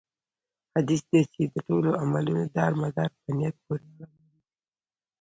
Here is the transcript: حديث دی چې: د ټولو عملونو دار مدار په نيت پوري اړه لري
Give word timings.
حديث 0.73 1.01
دی 1.11 1.21
چې: 1.33 1.41
د 1.53 1.55
ټولو 1.67 1.89
عملونو 2.01 2.45
دار 2.55 2.71
مدار 2.81 3.09
په 3.21 3.29
نيت 3.37 3.55
پوري 3.65 3.89
اړه 4.03 4.07
لري 4.23 4.41